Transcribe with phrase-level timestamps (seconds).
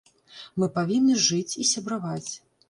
[0.63, 2.31] Мы павінны жыць і сябраваць.